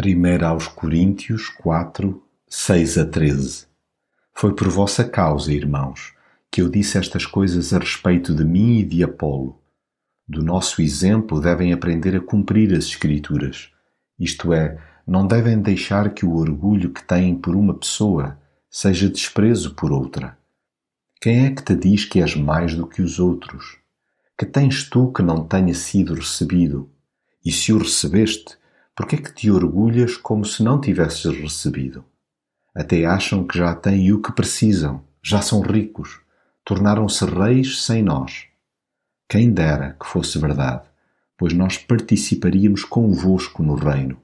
1 0.00 0.46
aos 0.46 0.68
Coríntios 0.68 1.48
quatro, 1.48 2.22
seis 2.46 2.96
a 2.96 3.04
treze 3.04 3.66
Foi 4.32 4.54
por 4.54 4.68
vossa 4.68 5.02
causa, 5.02 5.52
irmãos, 5.52 6.14
que 6.52 6.62
eu 6.62 6.68
disse 6.68 6.96
estas 6.96 7.26
coisas 7.26 7.72
a 7.72 7.78
respeito 7.78 8.32
de 8.32 8.44
mim 8.44 8.78
e 8.78 8.84
de 8.84 9.02
Apolo. 9.02 9.60
Do 10.26 10.40
nosso 10.40 10.80
exemplo 10.80 11.40
devem 11.40 11.72
aprender 11.72 12.14
a 12.14 12.20
cumprir 12.20 12.72
as 12.74 12.84
Escrituras, 12.84 13.72
isto 14.16 14.52
é, 14.52 14.78
não 15.04 15.26
devem 15.26 15.60
deixar 15.60 16.14
que 16.14 16.24
o 16.24 16.36
orgulho 16.36 16.90
que 16.92 17.02
têm 17.02 17.34
por 17.34 17.56
uma 17.56 17.74
pessoa 17.74 18.38
seja 18.70 19.08
desprezo 19.08 19.74
por 19.74 19.90
outra. 19.90 20.38
Quem 21.20 21.46
é 21.46 21.50
que 21.50 21.64
te 21.64 21.74
diz 21.74 22.04
que 22.04 22.22
és 22.22 22.36
mais 22.36 22.72
do 22.72 22.86
que 22.86 23.02
os 23.02 23.18
outros? 23.18 23.78
Que 24.38 24.46
tens 24.46 24.88
tu 24.88 25.10
que 25.10 25.22
não 25.22 25.44
tenha 25.44 25.74
sido 25.74 26.14
recebido? 26.14 26.88
E 27.44 27.50
se 27.50 27.72
o 27.72 27.78
recebeste, 27.78 28.56
por 28.98 29.06
que 29.06 29.14
é 29.14 29.18
que 29.18 29.32
te 29.32 29.48
orgulhas 29.48 30.16
como 30.16 30.44
se 30.44 30.60
não 30.60 30.80
tivesses 30.80 31.24
recebido? 31.26 32.04
Até 32.74 33.04
acham 33.04 33.46
que 33.46 33.56
já 33.56 33.72
têm 33.72 34.12
o 34.12 34.20
que 34.20 34.32
precisam, 34.32 35.04
já 35.22 35.40
são 35.40 35.60
ricos, 35.60 36.18
tornaram-se 36.64 37.24
reis 37.24 37.84
sem 37.84 38.02
nós. 38.02 38.46
Quem 39.28 39.52
dera 39.52 39.96
que 40.00 40.04
fosse 40.04 40.36
verdade, 40.40 40.82
pois 41.36 41.52
nós 41.52 41.78
participaríamos 41.78 42.82
convosco 42.82 43.62
no 43.62 43.76
reino. 43.76 44.18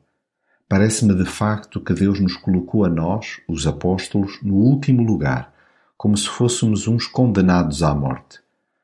Parece-me 0.69 1.15
de 1.15 1.25
facto 1.25 1.81
que 1.81 1.95
Deus 1.95 2.19
nos 2.19 2.37
colocou 2.37 2.85
a 2.85 2.89
nós, 2.89 3.41
os 3.47 3.69
apóstolos, 3.69 4.43
no 4.43 4.57
último 4.57 5.05
lugar, 5.05 5.55
como 5.97 6.17
se 6.17 6.29
fôssemos 6.29 6.89
uns 6.89 7.07
condenados 7.07 7.85
à 7.85 7.95
morte. 7.95 8.41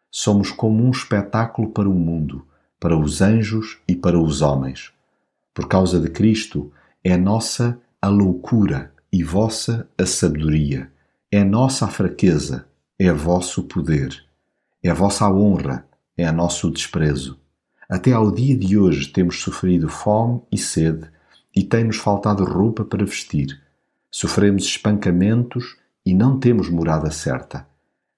Somos 0.09 0.52
como 0.52 0.84
um 0.84 0.93
espetáculo 0.93 1.70
para 1.70 1.88
o 1.88 1.95
mundo, 1.95 2.46
para 2.79 2.96
os 2.96 3.20
anjos 3.20 3.79
e 3.88 3.96
para 3.96 4.16
os 4.16 4.41
homens 4.41 4.93
por 5.60 5.69
causa 5.69 6.00
de 6.00 6.09
Cristo, 6.09 6.73
é 7.05 7.19
nossa 7.19 7.78
a 8.01 8.09
loucura 8.09 8.95
e 9.12 9.23
vossa 9.23 9.87
a 9.98 10.06
sabedoria, 10.06 10.90
é 11.30 11.45
nossa 11.45 11.85
a 11.85 11.88
fraqueza, 11.88 12.65
é 12.98 13.12
vosso 13.12 13.65
poder, 13.65 14.24
é 14.82 14.90
vossa 14.95 15.26
a 15.26 15.30
honra, 15.30 15.87
é 16.16 16.32
nosso 16.32 16.70
desprezo. 16.70 17.38
Até 17.90 18.12
ao 18.12 18.30
dia 18.30 18.57
de 18.57 18.79
hoje 18.79 19.09
temos 19.09 19.43
sofrido 19.43 19.87
fome 19.87 20.40
e 20.51 20.57
sede 20.57 21.10
e 21.54 21.63
tem-nos 21.63 21.98
faltado 21.98 22.42
roupa 22.42 22.82
para 22.82 23.04
vestir. 23.04 23.60
Sofremos 24.10 24.65
espancamentos 24.65 25.76
e 26.07 26.15
não 26.15 26.40
temos 26.40 26.70
morada 26.70 27.10
certa. 27.10 27.66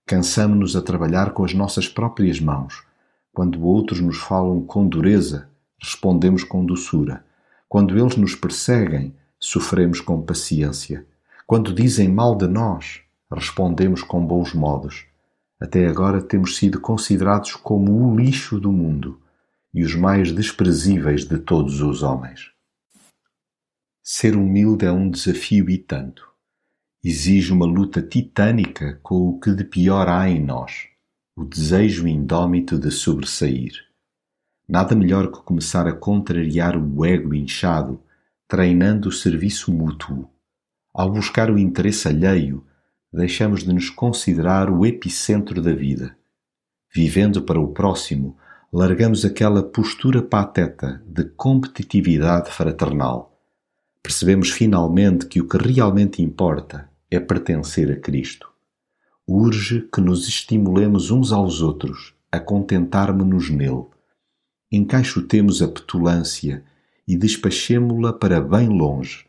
Cansamo-nos 0.07 0.77
a 0.77 0.81
trabalhar 0.81 1.33
com 1.33 1.45
as 1.45 1.53
nossas 1.53 1.89
próprias 1.89 2.39
mãos. 2.39 2.85
Quando 3.33 3.65
outros 3.65 4.01
nos 4.01 4.19
falam 4.19 4.61
com 4.65 4.87
dureza, 4.87 5.49
respondemos 5.83 6.45
com 6.45 6.65
doçura. 6.65 7.25
Quando 7.73 7.99
eles 7.99 8.19
nos 8.19 8.35
perseguem, 8.35 9.15
sofremos 9.41 9.99
com 9.99 10.21
paciência. 10.21 11.07
Quando 11.47 11.73
dizem 11.73 12.07
mal 12.07 12.37
de 12.37 12.47
nós, 12.47 13.01
respondemos 13.35 14.03
com 14.03 14.27
bons 14.27 14.53
modos. 14.53 15.07
Até 15.59 15.87
agora 15.87 16.21
temos 16.21 16.57
sido 16.57 16.79
considerados 16.79 17.55
como 17.55 17.91
o 17.91 18.15
lixo 18.15 18.61
do 18.61 18.71
mundo 18.71 19.19
e 19.73 19.83
os 19.83 19.95
mais 19.95 20.33
desprezíveis 20.33 21.25
de 21.25 21.39
todos 21.39 21.81
os 21.81 22.03
homens. 22.03 22.51
Ser 24.03 24.37
humilde 24.37 24.85
é 24.85 24.93
um 24.93 25.09
desafio 25.09 25.71
e 25.71 25.79
tanto. 25.79 26.29
Exige 27.03 27.55
uma 27.55 27.65
luta 27.65 28.03
titânica 28.03 29.01
com 29.03 29.31
o 29.31 29.41
que 29.41 29.51
de 29.51 29.65
pior 29.65 30.11
há 30.11 30.29
em 30.29 30.45
nós, 30.45 30.89
o 31.35 31.43
desejo 31.43 32.07
indómito 32.07 32.79
de 32.79 32.91
sobressair. 32.91 33.92
Nada 34.73 34.95
melhor 34.95 35.31
que 35.31 35.43
começar 35.43 35.87
a 35.87 35.93
contrariar 35.93 36.79
o 36.79 37.05
ego 37.05 37.35
inchado, 37.35 38.01
treinando 38.49 39.11
o 39.11 39.13
serviço 39.13 39.71
mútuo. 39.71 40.31
Ao 40.95 41.13
buscar 41.13 41.51
o 41.51 41.59
interesse 41.59 42.09
alheio, 42.09 42.65
deixamos 43.13 43.65
de 43.65 43.71
nos 43.75 43.91
considerar 43.91 44.71
o 44.71 44.87
epicentro 44.87 45.61
da 45.61 45.75
vida. 45.75 46.17
Vivendo 46.91 47.43
para 47.43 47.61
o 47.61 47.69
próximo, 47.69 48.39
largamos 48.73 49.27
aquela 49.27 49.63
postura 49.63 50.23
pateta 50.23 51.03
de 51.07 51.25
competitividade 51.25 52.51
fraternal. 52.51 53.39
Percebemos 54.03 54.49
finalmente 54.49 55.27
que 55.27 55.43
o 55.43 55.47
que 55.47 55.59
realmente 55.59 56.23
importa 56.23 56.89
é 57.11 57.21
pertencer 57.21 57.93
a 57.93 57.97
Cristo. 58.01 58.49
Urge 59.29 59.87
que 59.95 60.01
nos 60.01 60.27
estimulemos 60.27 61.11
uns 61.11 61.31
aos 61.31 61.61
outros 61.61 62.15
a 62.33 62.41
contentarmos-nos 62.41 63.51
nele 63.51 63.92
encaixotemos 64.73 65.61
a 65.61 65.69
petulância 65.69 66.65
e 67.07 67.15
despachemo-la 67.15 68.11
para 68.11 68.41
bem 68.41 68.69
longe. 68.69 69.27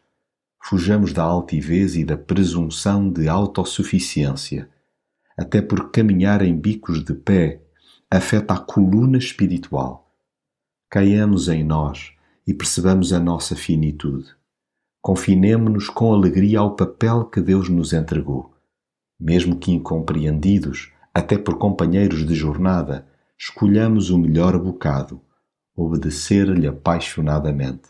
Fujamos 0.64 1.12
da 1.12 1.22
altivez 1.22 1.98
e 1.98 2.06
da 2.06 2.16
presunção 2.16 3.12
de 3.12 3.28
autossuficiência, 3.28 4.70
até 5.38 5.62
porque 5.62 6.00
caminhar 6.00 6.42
em 6.42 6.58
bicos 6.58 7.04
de 7.04 7.14
pé 7.14 7.62
afeta 8.10 8.54
a 8.54 8.58
coluna 8.58 9.18
espiritual. 9.18 10.10
Caiamos 10.90 11.50
em 11.50 11.62
nós 11.62 12.14
e 12.48 12.54
percebamos 12.54 13.12
a 13.12 13.20
nossa 13.20 13.54
finitude. 13.54 14.30
Confinemo-nos 15.02 15.90
com 15.90 16.14
alegria 16.14 16.60
ao 16.60 16.74
papel 16.74 17.26
que 17.26 17.42
Deus 17.42 17.68
nos 17.68 17.92
entregou. 17.92 18.54
Mesmo 19.20 19.58
que 19.58 19.74
incompreendidos, 19.74 20.94
até 21.14 21.38
por 21.38 21.58
companheiros 21.58 22.26
de 22.26 22.34
jornada, 22.34 23.06
escolhamos 23.38 24.10
o 24.10 24.18
melhor 24.18 24.58
bocado 24.58 25.20
obedecer-lhe 25.76 26.68
apaixonadamente. 26.68 27.90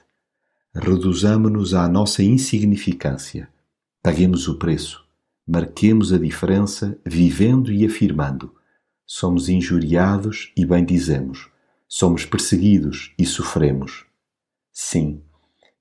Reduzamo-nos 0.73 1.73
à 1.73 1.87
nossa 1.87 2.23
insignificância. 2.23 3.49
Paguemos 4.01 4.47
o 4.47 4.57
preço. 4.57 5.03
Marquemos 5.47 6.13
a 6.13 6.17
diferença 6.17 6.97
vivendo 7.05 7.71
e 7.71 7.85
afirmando. 7.85 8.53
Somos 9.05 9.49
injuriados 9.49 10.51
e 10.57 10.65
bendizemos. 10.65 11.49
Somos 11.87 12.25
perseguidos 12.25 13.13
e 13.19 13.25
sofremos. 13.25 14.05
Sim, 14.71 15.21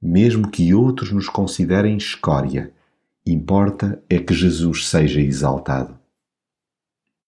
mesmo 0.01 0.51
que 0.51 0.75
outros 0.75 1.13
nos 1.13 1.29
considerem 1.29 1.97
escória, 1.97 2.75
importa 3.25 4.03
é 4.11 4.19
que 4.19 4.35
Jesus 4.35 4.89
seja 4.89 5.21
exaltado. 5.21 6.02